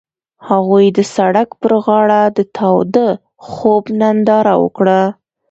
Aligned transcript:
هغوی 0.49 0.85
د 0.97 0.99
سړک 1.15 1.49
پر 1.61 1.71
غاړه 1.85 2.21
د 2.37 2.39
تاوده 2.57 3.09
خوب 3.47 3.83
ننداره 4.01 4.53
وکړه. 4.63 5.01